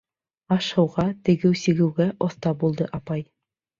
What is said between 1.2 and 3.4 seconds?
тегеү-сигеүгә оҫта булды апай.